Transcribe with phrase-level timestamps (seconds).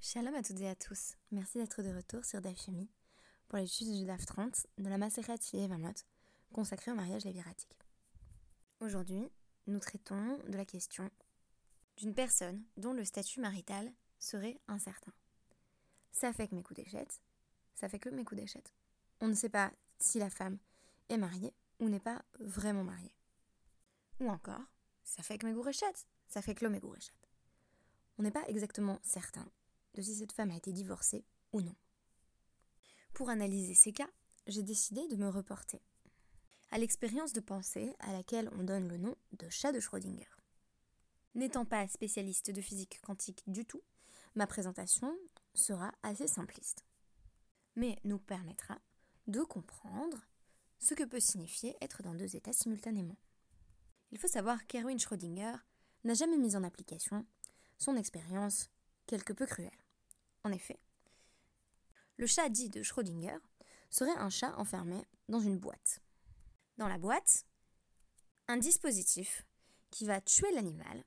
[0.00, 1.16] Shalom à toutes et à tous.
[1.32, 2.88] Merci d'être de retour sur Dafyomi
[3.48, 5.92] pour l'étude du DAF 30 de la Maseret Yevamot
[6.52, 7.76] consacrée au mariage léviratique.
[8.78, 9.28] Aujourd'hui,
[9.66, 11.10] nous traitons de la question
[11.96, 15.12] d'une personne dont le statut marital serait incertain.
[16.12, 17.20] Ça fait que mes coups d'échette,
[17.74, 18.72] ça fait que mes coups d'échette.
[19.20, 20.58] On ne sait pas si la femme
[21.08, 23.16] est mariée ou n'est pas vraiment mariée.
[24.20, 24.62] Ou encore,
[25.02, 27.12] ça fait que mes gouréchettes, ça fait que l'homme est.
[28.16, 29.44] On n'est pas exactement certain
[29.94, 31.74] de si cette femme a été divorcée ou non.
[33.14, 34.08] Pour analyser ces cas,
[34.46, 35.82] j'ai décidé de me reporter
[36.70, 40.28] à l'expérience de pensée à laquelle on donne le nom de chat de Schrödinger.
[41.34, 43.82] N'étant pas spécialiste de physique quantique du tout,
[44.34, 45.16] ma présentation
[45.54, 46.84] sera assez simpliste,
[47.76, 48.78] mais nous permettra
[49.26, 50.26] de comprendre
[50.78, 53.16] ce que peut signifier être dans deux états simultanément.
[54.10, 55.54] Il faut savoir qu'Erwin Schrödinger
[56.04, 57.26] n'a jamais mis en application
[57.78, 58.70] son expérience
[59.08, 59.72] quelque peu cruelle.
[60.44, 60.78] En effet,
[62.16, 63.38] le chat dit de Schrödinger
[63.90, 66.00] serait un chat enfermé dans une boîte.
[66.76, 67.44] Dans la boîte,
[68.46, 69.44] un dispositif
[69.90, 71.04] qui va tuer l'animal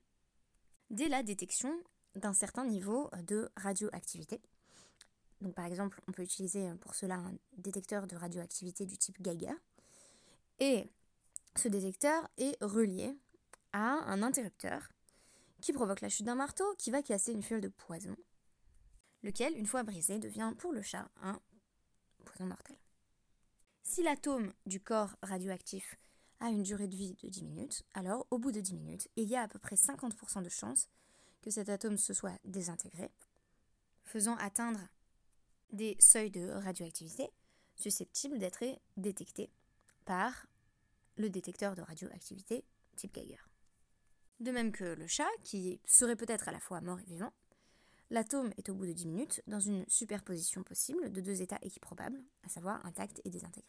[0.89, 1.73] dès la détection
[2.15, 4.41] d'un certain niveau de radioactivité.
[5.39, 9.55] Donc par exemple, on peut utiliser pour cela un détecteur de radioactivité du type Geiger.
[10.59, 10.89] Et
[11.55, 13.15] ce détecteur est relié
[13.73, 14.89] à un interrupteur
[15.61, 18.15] qui provoque la chute d'un marteau qui va casser une fiole de poison
[19.23, 21.39] lequel, une fois brisé, devient pour le chat un
[22.25, 22.77] poison mortel.
[23.83, 25.95] Si l'atome du corps radioactif
[26.39, 29.27] a une durée de vie de 10 minutes, alors au bout de 10 minutes, il
[29.27, 30.89] y a à peu près 50% de chances
[31.41, 33.11] que cet atome se soit désintégré,
[34.03, 34.81] faisant atteindre
[35.71, 37.29] des seuils de radioactivité
[37.75, 38.63] susceptibles d'être
[38.97, 39.51] détectés
[40.05, 40.47] par
[41.17, 42.63] le détecteur de radioactivité
[42.95, 43.50] type Geiger.
[44.41, 47.31] De même que le chat, qui serait peut-être à la fois mort et vivant,
[48.11, 52.21] L'atome est au bout de 10 minutes dans une superposition possible de deux états équiprobables,
[52.43, 53.65] à savoir intact et désintégré.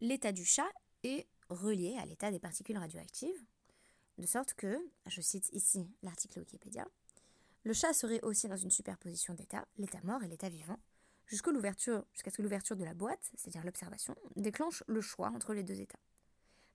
[0.00, 0.68] L'état du chat
[1.04, 3.40] est relié à l'état des particules radioactives,
[4.18, 6.88] de sorte que, je cite ici l'article Wikipédia,
[7.62, 10.80] le chat serait aussi dans une superposition d'états, l'état mort et l'état vivant,
[11.28, 15.80] jusqu'à ce que l'ouverture de la boîte, c'est-à-dire l'observation, déclenche le choix entre les deux
[15.80, 16.00] états.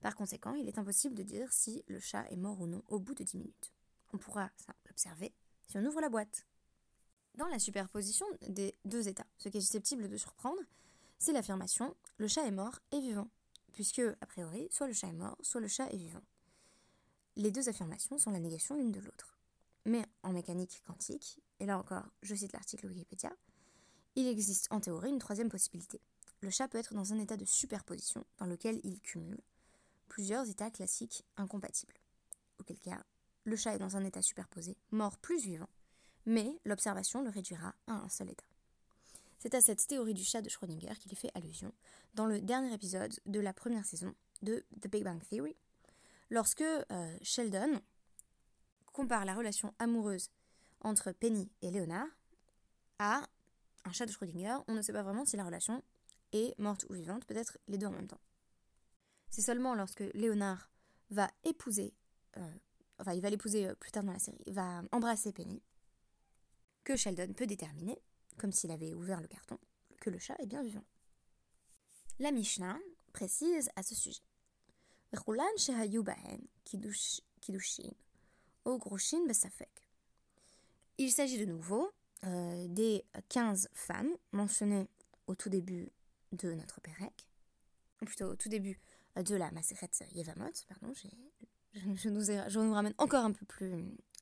[0.02, 3.00] Par conséquent, il est impossible de dire si le chat est mort ou non au
[3.00, 3.72] bout de 10 minutes.
[4.14, 4.50] On pourra
[4.88, 5.34] l'observer
[5.68, 6.46] si on ouvre la boîte.
[7.36, 10.62] Dans la superposition des deux états, ce qui est susceptible de surprendre,
[11.18, 13.30] c'est l'affirmation le chat est mort et vivant,
[13.74, 16.24] puisque, a priori, soit le chat est mort, soit le chat est vivant.
[17.38, 19.40] Les deux affirmations sont la négation l'une de l'autre.
[19.86, 23.32] Mais en mécanique quantique, et là encore, je cite l'article Wikipédia,
[24.16, 26.02] il existe en théorie une troisième possibilité.
[26.42, 29.40] Le chat peut être dans un état de superposition dans lequel il cumule
[30.12, 31.96] plusieurs états classiques incompatibles.
[32.60, 33.02] Auquel cas,
[33.46, 35.70] le chat est dans un état superposé, mort plus vivant,
[36.26, 38.44] mais l'observation le réduira à un seul état.
[39.40, 41.74] C'est à cette théorie du chat de Schrödinger qu'il fait allusion
[42.14, 45.56] dans le dernier épisode de la première saison de The Big Bang Theory,
[46.30, 47.80] lorsque euh, Sheldon
[48.92, 50.30] compare la relation amoureuse
[50.82, 52.10] entre Penny et Leonard
[53.00, 53.26] à
[53.86, 54.58] un chat de Schrödinger.
[54.68, 55.82] On ne sait pas vraiment si la relation
[56.34, 58.20] est morte ou vivante, peut-être les deux en même temps.
[59.32, 60.70] C'est seulement lorsque Léonard
[61.10, 61.94] va épouser
[62.38, 62.52] euh,
[63.02, 65.62] enfin il va l'épouser euh, plus tard dans la série, va embrasser Penny,
[66.84, 68.00] que Sheldon peut déterminer,
[68.38, 69.58] comme s'il avait ouvert le carton,
[70.00, 70.86] que le chat est bien vivant.
[72.20, 72.78] La Mishnah
[73.12, 74.22] précise à ce sujet.
[80.98, 81.92] Il s'agit de nouveau
[82.24, 84.88] euh, des 15 femmes mentionnées
[85.28, 85.92] au tout début
[86.32, 87.28] de notre Pérec,
[88.02, 88.80] ou plutôt au tout début
[89.16, 91.10] de la Maseret Yevamot, pardon, j'ai
[91.74, 93.74] je, nous, je nous ramène encore un peu plus,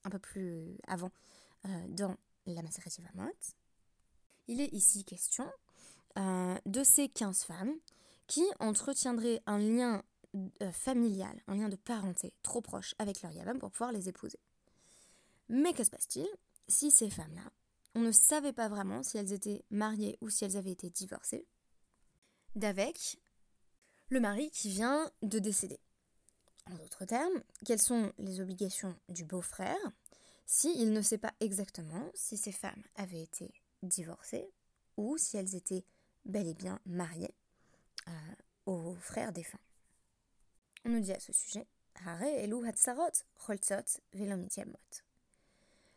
[0.04, 1.12] un peu plus avant
[1.66, 3.32] euh, dans la Maseret Yevamot.
[4.48, 5.50] Il est ici question
[6.18, 7.74] euh, de ces 15 femmes
[8.28, 10.04] qui entretiendraient un lien
[10.36, 14.40] euh, familial, un lien de parenté trop proche avec leur Yavam pour pouvoir les épouser.
[15.50, 16.28] Mais que se passe-t-il
[16.68, 17.52] si ces femmes-là,
[17.96, 21.48] on ne savait pas vraiment si elles étaient mariées ou si elles avaient été divorcées,
[22.56, 23.20] d'avec
[24.10, 25.80] le mari qui vient de décéder
[26.70, 29.78] en d'autres termes, quelles sont les obligations du beau-frère
[30.46, 33.52] s'il ne sait pas exactement si ces femmes avaient été
[33.84, 34.50] divorcées
[34.98, 35.86] ou si elles étaient
[36.26, 37.34] bel et bien mariées
[38.08, 38.12] euh,
[38.66, 39.60] au frère défunt?
[40.86, 41.68] On nous dit à ce sujet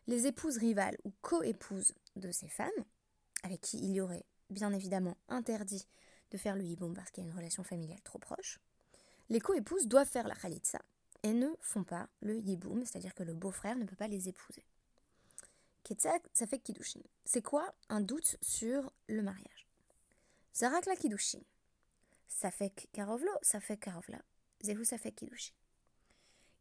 [0.08, 2.70] les épouses rivales ou co-épouses de ces femmes,
[3.44, 5.86] avec qui il y aurait bien évidemment interdit
[6.32, 8.58] de faire le hiboum parce qu'il y a une relation familiale trop proche,
[9.28, 10.80] les co-épouses doivent faire la khalitsa
[11.22, 14.64] et ne font pas le yiboum, c'est-à-dire que le beau-frère ne peut pas les épouser.
[16.32, 17.00] ça fait Kiddushin.
[17.24, 19.68] C'est quoi un doute sur le mariage?
[20.54, 21.40] Zarak la Kiddushin.
[22.28, 24.20] Ça fait Karovlo, ça fait Karovla.
[24.64, 25.52] Zehu, ça fait Kiddushin.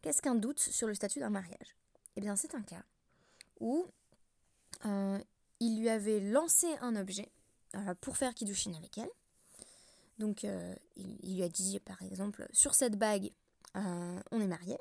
[0.02, 1.76] Qu'est-ce qu'un doute sur le statut d'un mariage?
[2.16, 2.84] Eh bien, c'est un cas
[3.60, 3.86] où
[4.86, 5.20] euh,
[5.60, 7.32] il lui avait lancé un objet
[7.76, 9.10] euh, pour faire Kiddushin avec elle.
[10.22, 13.32] Donc, euh, il, lui a dit, par exemple, sur cette bague,
[13.76, 14.78] on est mariés.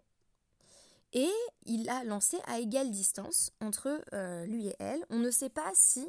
[1.12, 1.30] Et
[1.64, 4.02] il a lancé à égale distance entre
[4.46, 5.04] lui et elle.
[5.10, 6.06] On ne sait pas si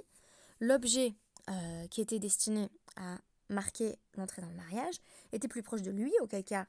[0.59, 1.13] l'objet
[1.89, 3.19] qui était destiné à
[3.49, 4.95] marquer l'entrée dans le mariage
[5.31, 6.65] était plus proche de lui, auquel cas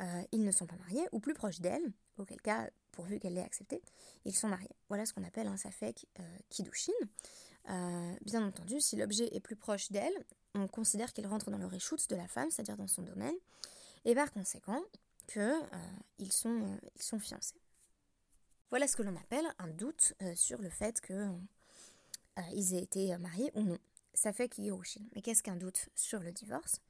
[0.00, 3.42] euh, ils ne sont pas mariés, ou plus proche d'elle, auquel cas, pourvu qu'elle l'ait
[3.42, 3.82] accepté,
[4.24, 4.70] ils sont mariés.
[4.88, 6.92] Voilà ce qu'on appelle un safek euh, kidushin.
[7.68, 10.14] Euh, bien entendu, si l'objet est plus proche d'elle,
[10.54, 13.34] on considère qu'il rentre dans le reshoot de la femme, c'est-à-dire dans son domaine,
[14.04, 14.82] et par conséquent
[15.26, 17.60] qu'ils sont, ils sont fiancés.
[18.70, 23.62] Voilà ce que l'on appelle un doute sur le fait qu'ils aient été mariés ou
[23.62, 23.78] non.
[24.14, 25.02] Ça fait Kirushin.
[25.14, 26.80] Mais qu'est-ce qu'un doute sur le divorce?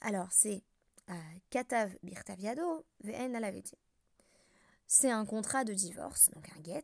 [0.00, 0.62] Alors, c'est
[1.50, 3.76] Katav Birtaviado Alaveti.
[4.86, 6.80] C'est un contrat de divorce, donc un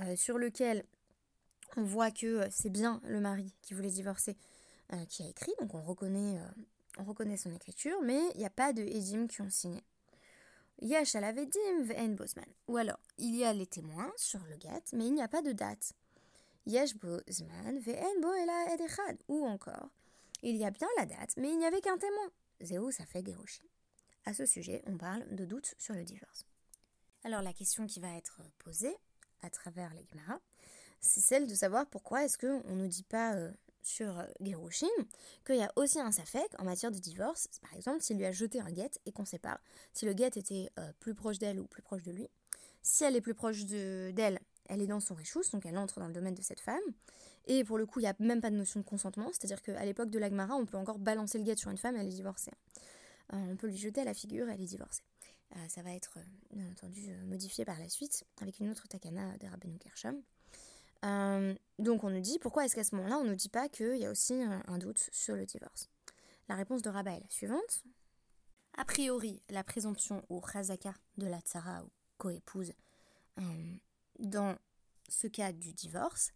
[0.00, 0.84] euh, sur lequel
[1.76, 4.36] on voit que euh, c'est bien le mari qui voulait divorcer
[4.92, 6.40] euh, qui a écrit, donc on reconnaît,
[6.98, 9.82] on reconnaît son écriture, mais il n'y a pas de Edim qui ont signé.
[10.82, 12.46] Yash alavedim ve'en bosman.
[12.68, 15.42] Ou alors, il y a les témoins sur le get, mais il n'y a pas
[15.42, 15.92] de date.
[16.66, 19.18] Yesh bosman ve'en bo ela edechad.
[19.28, 19.90] Ou encore,
[20.42, 22.30] il y a bien la date, mais il n'y avait qu'un témoin.
[22.62, 23.62] Zéo, ça fait Geroshi.
[24.24, 26.44] À ce sujet, on parle de doute sur le divorce.
[27.24, 28.96] Alors la question qui va être posée
[29.42, 30.40] à travers les Gemara,
[31.00, 33.50] c'est celle de savoir pourquoi est-ce qu'on ne dit pas euh,
[33.82, 34.86] sur euh, Gerushin
[35.44, 38.32] qu'il y a aussi un safek en matière de divorce, par exemple s'il lui a
[38.32, 39.60] jeté un guet et qu'on sépare,
[39.92, 42.28] si le guet était euh, plus proche d'elle ou plus proche de lui.
[42.82, 46.06] Si elle est plus proche d'elle, elle est dans son réchousse, donc elle entre dans
[46.06, 46.80] le domaine de cette femme.
[47.46, 49.84] Et pour le coup, il n'y a même pas de notion de consentement, c'est-à-dire qu'à
[49.84, 52.52] l'époque de l'Agmara, on peut encore balancer le guet sur une femme elle est divorcée.
[53.32, 55.02] Euh, on peut lui jeter à la figure elle est divorcée.
[55.56, 59.36] Euh, ça va être, euh, bien entendu, modifié par la suite avec une autre takana
[59.38, 60.22] de Rabbeinu Kersham.
[61.02, 64.06] Donc on nous dit, pourquoi est-ce qu'à ce, moment-là, on ne dit pas qu'il y
[64.06, 65.88] a aussi un doute sur le divorce?
[66.48, 67.84] La réponse de Rabba est la suivante.
[68.76, 71.88] A priori, la présomption au chazaka de la tsara ou
[72.18, 72.72] coépouse
[74.18, 74.56] dans
[75.08, 76.32] ce cas du divorce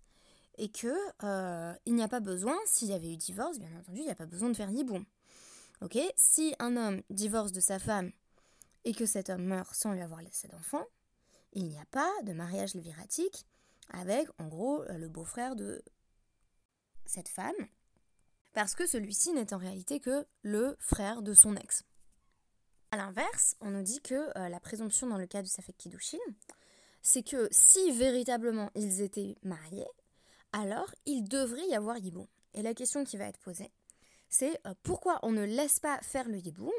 [0.56, 0.94] et que
[1.24, 4.10] euh, il n'y a pas besoin, s'il y avait eu divorce, bien entendu, il n'y
[4.10, 5.04] a pas besoin de faire yiboum.
[5.80, 5.98] Ok?
[6.16, 8.12] Si un homme divorce de sa femme
[8.84, 10.84] et que cet homme meurt sans lui avoir laissé d'enfant,
[11.52, 13.46] il n'y a pas de mariage léviratique
[13.90, 15.82] avec, en gros, euh, le beau-frère de
[17.06, 17.54] cette femme,
[18.52, 21.84] parce que celui-ci n'est en réalité que le frère de son ex.
[22.90, 26.18] A l'inverse, on nous dit que euh, la présomption dans le cas de Safek Kiddushin,
[27.02, 29.88] c'est que si véritablement ils étaient mariés,
[30.52, 32.26] alors il devrait y avoir yiboum.
[32.54, 33.72] Et la question qui va être posée,
[34.28, 36.72] c'est euh, pourquoi on ne laisse pas faire le yiboum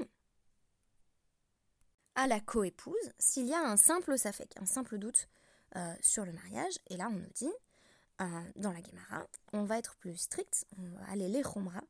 [2.16, 5.28] à la coépouse s'il y a un simple safek, un simple doute
[5.76, 6.80] euh, sur le mariage.
[6.88, 7.52] Et là, on nous dit,
[8.22, 8.26] euh,
[8.56, 11.82] dans la Gemara, on va être plus strict, on va aller les chomra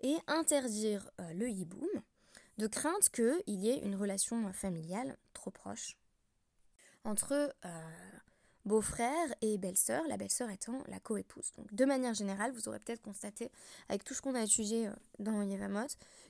[0.00, 1.88] et interdire le yiboum
[2.58, 5.96] de crainte qu'il y ait une relation familiale trop proche
[7.04, 7.68] entre euh,
[8.64, 11.52] beau-frère et belle-sœur, la belle-sœur étant la coépouse.
[11.58, 13.50] Donc de manière générale, vous aurez peut-être constaté,
[13.88, 15.86] avec tout ce qu'on a étudié euh, dans Yevamot,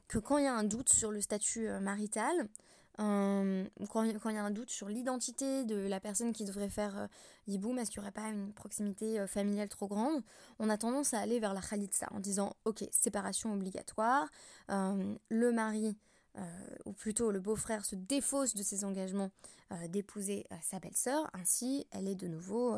[0.09, 2.49] que quand il y a un doute sur le statut euh, marital,
[2.97, 7.09] quand, quand, il y a un doute sur l'identité de la personne qui devrait faire
[7.47, 10.23] Yiboum, est-ce qu'il n'y aurait pas une proximité familiale trop grande?
[10.59, 14.29] On a tendance à aller vers la Khalitsa en disant ok, séparation obligatoire,
[14.69, 15.97] le mari
[16.37, 16.43] euh,
[16.85, 19.31] ou plutôt le beau-frère se défausse de ses engagements
[19.71, 22.77] euh, d'épouser euh, sa belle-sœur, ainsi elle est de nouveau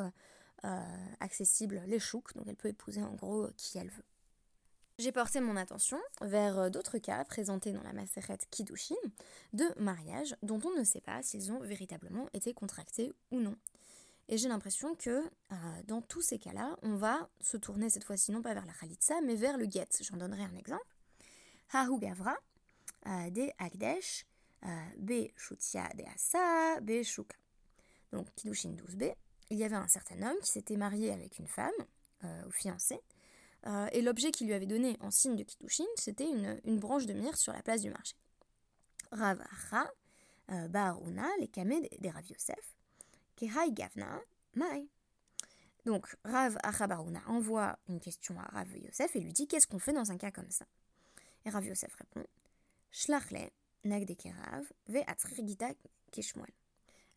[1.20, 4.04] accessible les chouks, donc elle peut épouser en gros qui elle veut.
[4.98, 8.94] J'ai porté mon attention vers d'autres cas présentés dans la Maseret Kiddushin
[9.52, 13.56] de mariage dont on ne sait pas s'ils ont véritablement été contractés ou non.
[14.28, 15.22] Et j'ai l'impression que
[15.84, 19.20] dans tous ces cas-là, on va se tourner cette fois-ci non pas vers la Khalitsa,
[19.20, 19.88] mais vers le Get.
[20.00, 20.96] J'en donnerai un exemple.
[21.74, 22.34] Hahu Gavra,
[23.04, 24.26] de Akdesh,
[24.96, 25.28] B.
[25.36, 27.02] Shutia de Asa, B.
[27.02, 27.36] Shuka.
[28.12, 29.14] Donc, Kiddushin 12b,
[29.50, 31.70] il y avait un certain homme qui s'était marié avec une femme,
[32.24, 33.00] euh, ou fiancée,
[33.66, 37.12] euh, et l'objet qu'il lui avait donné en signe de Kiddushin, c'était une, branche de
[37.12, 38.14] myrrhe sur la place du marché.
[39.11, 39.90] Rav Acha,
[40.52, 42.76] euh, Baruna, les kamé des Rav Yosef,
[43.37, 44.20] Kehai Gavna,
[44.54, 44.88] Mai.
[45.85, 49.78] Donc, Rav Acha Baruna envoie une question à Rav Yosef et lui dit Qu'est-ce qu'on
[49.78, 50.66] fait dans un cas comme ça?
[51.44, 52.25] Et Rav Yosef répond
[52.92, 53.50] Shlachle,
[53.85, 55.04] Nagdekerav, Ve
[56.12, 56.52] Kishmuel.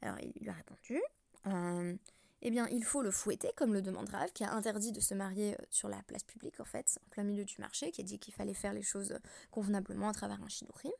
[0.01, 1.01] Alors il lui a répondu
[1.47, 1.95] euh,
[2.41, 5.13] eh bien, il faut le fouetter, comme le demande Rav, qui a interdit de se
[5.13, 8.03] marier euh, sur la place publique, en fait, en plein milieu du marché, qui a
[8.03, 9.17] dit qu'il fallait faire les choses
[9.51, 10.91] convenablement à travers un shidurim.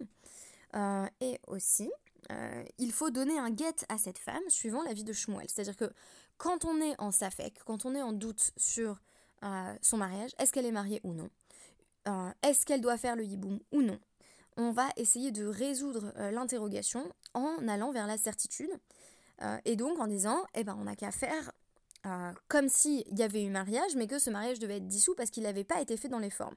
[0.76, 1.90] Euh, et aussi,
[2.32, 5.48] euh, il faut donner un guet à cette femme suivant l'avis de Shmuel.
[5.50, 5.92] C'est-à-dire que
[6.38, 9.02] quand on est en safek, quand on est en doute sur
[9.82, 11.30] son mariage, est-ce qu'elle est mariée ou non?
[12.44, 13.98] Est-ce qu'elle doit faire le yiboum ou non?
[14.58, 18.70] On va essayer de résoudre l'interrogation en allant vers la certitude.
[19.42, 21.52] Euh, et donc en disant, eh ben, on n'a qu'à faire
[22.06, 25.30] euh, comme s'il y avait eu mariage, mais que ce mariage devait être dissous parce
[25.30, 26.56] qu'il n'avait pas été fait dans les formes.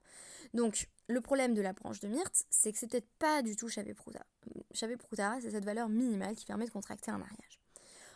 [0.55, 3.69] Donc le problème de la branche de myrte, c'est que c'est peut-être pas du tout
[3.69, 4.25] Chavé Prouta.
[4.73, 7.61] Chavé Prouta, c'est cette valeur minimale qui permet de contracter un mariage.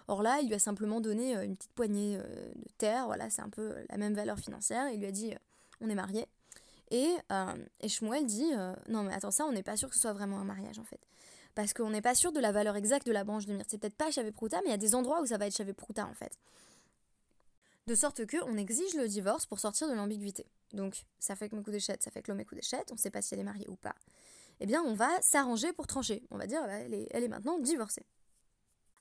[0.09, 3.43] Or là, il lui a simplement donné euh, une petite poignée de terre, voilà, c'est
[3.43, 4.89] un peu la même valeur financière.
[4.91, 5.35] Il lui a dit,
[5.81, 6.27] on est mariés.
[6.93, 7.17] Et,
[7.81, 8.53] et Shmuel dit,
[8.89, 10.85] non mais attends, ça, on n'est pas sûr que ce soit vraiment un mariage en
[10.85, 11.01] fait
[11.57, 13.71] parce qu'on n'est pas sûr de la valeur exacte de la branche de myrte.
[13.71, 15.73] C'est peut-être pas Chavé Prouta, mais il y a des endroits où ça va être
[15.73, 16.39] Prouta en fait.
[17.87, 20.45] De sorte que on exige le divorce pour sortir de l'ambiguïté.
[20.75, 22.95] Donc ça fait que mes coups d'échette, ça fait que l'homme est coup d'échette, on
[22.95, 23.95] ne sait pas si elle est mariée ou pas.
[24.61, 26.23] Eh bien on va s'arranger pour trancher.
[26.31, 28.05] On va dire bah, elle, est, maintenant divorcée.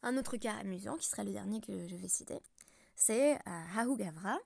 [0.02, 2.40] Un autre cas amusant, qui sera le dernier que je vais citer,
[2.96, 3.40] c'est euh,
[3.76, 4.38] Hahu Gavra,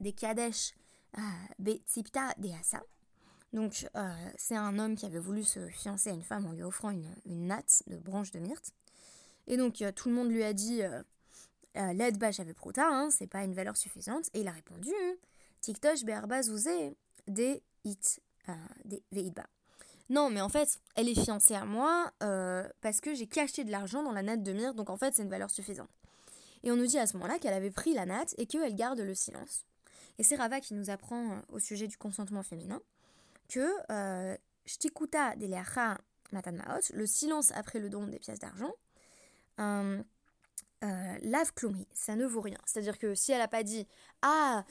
[0.00, 0.74] des Kadesh
[1.16, 1.22] euh,
[1.58, 2.82] Betsipta Deasa.
[3.52, 6.62] Donc, euh, c'est un homme qui avait voulu se fiancer à une femme en lui
[6.62, 8.72] offrant une, natte de branche de myrte.
[9.46, 11.02] Et donc, euh, tout le monde lui a dit euh,
[11.74, 14.28] L'aide bâche avec prouta, hein, c'est pas une valeur suffisante.
[14.34, 14.90] Et il a répondu
[15.60, 18.20] Tiktosh be'arba de it,
[18.84, 19.46] des veidba.
[20.10, 22.12] Non, mais en fait, elle est fiancée à moi
[22.80, 25.22] parce que j'ai caché de l'argent dans la natte de myrte, donc en fait, c'est
[25.22, 25.90] une valeur suffisante.
[26.62, 28.98] Et on nous dit à ce moment-là qu'elle avait pris la natte et qu'elle garde
[28.98, 29.64] le silence.
[30.18, 32.80] Et c'est Rava qui nous apprend au sujet du consentement féminin
[33.48, 34.36] que euh,
[34.66, 35.34] Shtikuta
[36.32, 38.74] Matan Maot, le silence après le don des pièces d'argent,
[39.60, 40.02] euh,
[40.84, 41.52] euh, lave
[41.92, 42.58] ça ne vaut rien.
[42.66, 43.86] C'est-à-dire que si elle n'a pas dit
[44.22, 44.64] Ah,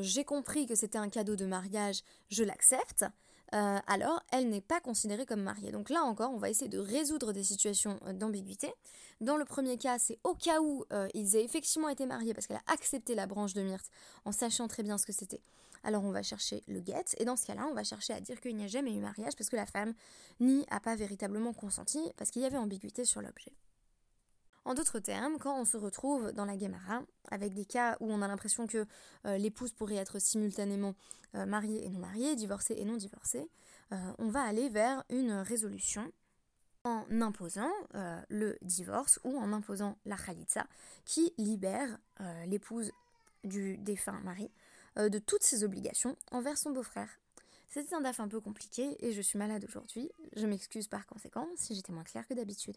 [0.00, 3.04] j'ai compris que c'était un cadeau de mariage, je l'accepte,
[3.52, 5.70] alors elle n'est pas considérée comme mariée.
[5.70, 8.72] Donc là encore, on va essayer de résoudre des situations d'ambiguïté.
[9.20, 12.60] Dans le premier cas, c'est au cas où ils aient effectivement été mariés parce qu'elle
[12.66, 13.90] a accepté la branche de myrte
[14.24, 15.42] en sachant très bien ce que c'était
[15.84, 18.40] alors on va chercher le get, et dans ce cas-là, on va chercher à dire
[18.40, 19.94] qu'il n'y a jamais eu mariage parce que la femme
[20.38, 23.52] n'y a pas véritablement consenti, parce qu'il y avait ambiguïté sur l'objet.
[24.64, 28.22] En d'autres termes, quand on se retrouve dans la Gemara, avec des cas où on
[28.22, 28.86] a l'impression que
[29.26, 30.94] euh, l'épouse pourrait être simultanément
[31.34, 33.50] euh, mariée et non mariée, divorcée et non divorcée,
[33.92, 36.12] euh, on va aller vers une résolution
[36.84, 37.70] en imposant
[38.28, 40.66] le divorce ou en imposant la khalitsa
[41.04, 41.96] qui libère
[42.46, 42.90] l'épouse
[43.44, 44.50] du défunt mari
[44.96, 47.20] de toutes ses obligations envers son beau-frère.
[47.68, 50.10] C'était un DAF un peu compliqué et je suis malade aujourd'hui.
[50.34, 52.76] Je m'excuse par conséquent si j'étais moins claire que d'habitude.